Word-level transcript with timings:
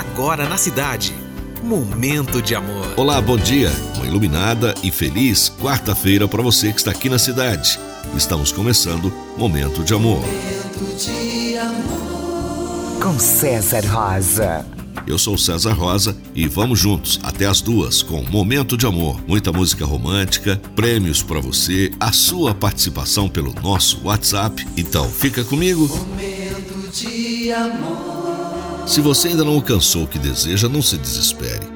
agora 0.00 0.48
na 0.48 0.56
cidade. 0.56 1.14
Momento 1.62 2.40
de 2.40 2.54
amor. 2.54 2.94
Olá, 2.96 3.20
bom 3.20 3.36
dia. 3.36 3.70
Uma 3.96 4.06
iluminada 4.06 4.74
e 4.82 4.90
feliz 4.90 5.52
quarta-feira 5.60 6.26
para 6.26 6.42
você 6.42 6.72
que 6.72 6.78
está 6.78 6.90
aqui 6.90 7.10
na 7.10 7.18
cidade. 7.18 7.78
Estamos 8.16 8.50
começando 8.50 9.12
Momento 9.36 9.84
de 9.84 9.92
Amor. 9.92 10.20
Momento 10.20 10.96
de 10.96 11.58
amor. 11.58 13.02
Com 13.02 13.18
César 13.18 13.84
Rosa. 13.86 14.64
Eu 15.06 15.18
sou 15.18 15.36
César 15.36 15.72
Rosa 15.72 16.16
e 16.34 16.48
vamos 16.48 16.78
juntos 16.78 17.20
até 17.22 17.44
as 17.44 17.60
duas 17.60 18.02
com 18.02 18.22
Momento 18.22 18.78
de 18.78 18.86
Amor. 18.86 19.20
Muita 19.28 19.52
música 19.52 19.84
romântica, 19.84 20.60
prêmios 20.74 21.22
para 21.22 21.40
você, 21.40 21.90
a 22.00 22.10
sua 22.10 22.54
participação 22.54 23.28
pelo 23.28 23.54
nosso 23.62 24.00
WhatsApp. 24.04 24.66
Então, 24.78 25.06
fica 25.10 25.44
comigo. 25.44 25.86
Momento 25.88 26.90
de 26.90 27.52
amor. 27.52 28.39
Se 28.86 29.00
você 29.00 29.28
ainda 29.28 29.44
não 29.44 29.54
alcançou 29.54 30.04
o 30.04 30.08
que 30.08 30.18
deseja, 30.18 30.68
não 30.68 30.82
se 30.82 30.96
desespere. 30.96 31.66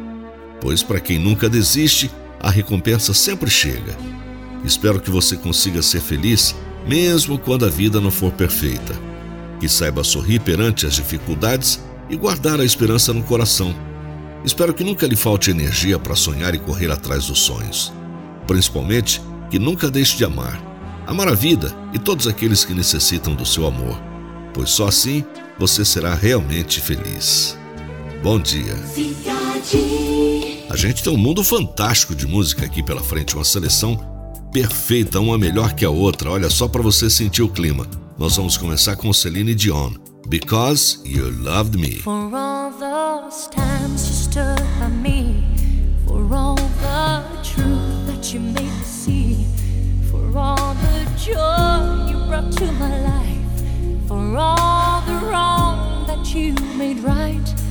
Pois 0.61 0.83
para 0.83 1.01
quem 1.01 1.19
nunca 1.19 1.49
desiste, 1.49 2.11
a 2.41 2.51
recompensa 2.51 3.15
sempre 3.15 3.51
chega. 3.51 3.97
Espero 4.65 5.01
que 5.01 5.11
você 5.11 5.37
consiga 5.37 5.83
ser 5.83 6.01
feliz 6.01 6.55
mesmo 6.87 7.39
quando 7.39 7.65
a 7.65 7.71
vida 7.71 8.01
não 8.01 8.11
for 8.11 8.33
perfeita. 8.33 8.95
Que 9.61 9.69
saiba 9.69 10.05
sorrir 10.05 10.41
perante 10.41 10.87
as 10.87 10.95
dificuldades 10.95 11.81
e 12.09 12.17
guardar 12.17 12.61
a 12.61 12.65
esperança 12.65 13.13
no 13.13 13.23
coração. 13.23 13.75
Espero 14.45 14.75
que 14.75 14.85
nunca 14.85 15.07
lhe 15.07 15.17
falte 15.17 15.51
energia 15.51 15.99
para 15.99 16.15
sonhar 16.15 16.55
e 16.55 16.59
correr 16.59 16.91
atrás 16.91 17.27
dos 17.27 17.41
sonhos. 17.41 17.93
Principalmente, 18.47 19.23
que 19.51 19.59
nunca 19.59 19.91
deixe 19.91 20.17
de 20.17 20.25
amar. 20.25 20.61
Amar 21.07 21.29
a 21.29 21.35
vida 21.35 21.75
e 21.93 21.99
todos 21.99 22.27
aqueles 22.27 22.65
que 22.65 22.75
necessitam 22.75 23.35
do 23.35 23.45
seu 23.45 23.67
amor, 23.67 24.01
pois 24.53 24.71
só 24.71 24.89
assim 24.89 25.25
você 25.59 25.85
será 25.85 26.15
realmente 26.15 26.81
feliz. 26.81 27.57
Bom 28.23 28.41
dia. 28.41 28.75
A 30.71 30.77
gente 30.77 31.03
tem 31.03 31.13
um 31.13 31.17
mundo 31.17 31.45
fantástico 31.45 32.15
de 32.15 32.27
música 32.27 32.65
aqui 32.65 32.83
pela 32.83 33.03
frente, 33.03 33.35
uma 33.35 33.45
seleção 33.45 33.97
perfeita, 34.53 35.21
uma 35.21 35.37
melhor 35.37 35.75
que 35.75 35.85
a 35.85 35.91
outra. 35.91 36.31
Olha 36.31 36.49
só 36.49 36.67
para 36.69 36.83
você 36.83 37.11
sentir 37.11 37.43
o 37.43 37.49
clima. 37.49 37.87
Nós 38.19 38.37
vamos 38.37 38.57
começar 38.57 38.97
com 38.97 39.13
Celine 39.13 39.55
Dion. 39.55 39.93
Because 40.27 41.01
you 41.05 41.31
loved 41.43 41.77
me. 41.79 41.97
For 41.97 42.35
all 42.35 42.71
those 42.71 43.49
times 43.51 44.09
you 44.09 44.15
stood 44.15 44.63
by 44.81 44.89
me, 44.89 45.45
for 46.07 46.25
all 46.33 46.55
the 46.55 47.43
truth 47.43 48.07
that 48.07 48.33
you 48.33 48.41
made 48.41 48.63
me 48.63 48.85
see, 48.85 49.47
for 50.11 50.39
all 50.39 50.75
the 50.75 51.05
joy 51.19 52.11
you 52.11 52.17
brought 52.27 52.51
to 52.57 52.73
my 52.73 52.89
life, 53.03 53.34
you 56.35 56.53
made 56.77 56.99
right. 56.99 57.64